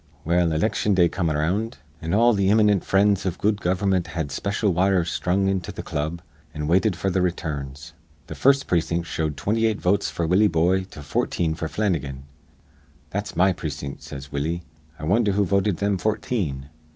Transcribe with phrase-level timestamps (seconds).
[0.25, 4.73] "Well, iliction day come around; an' all th' imminent frinds iv good gover'mint had special
[4.73, 6.23] wires sthrung into th' club,
[6.55, 7.93] an' waited f'r th' returns.
[8.27, 12.23] Th' first precin't showed 28 votes f'r Willie Boye to 14 f'r Flannigan.
[13.11, 14.63] 'That's my precin't,' says Willie.
[14.97, 16.69] 'I wondher who voted thim fourteen?'